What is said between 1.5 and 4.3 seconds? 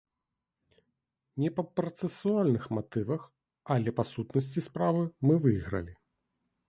па працэсуальных матывах, але па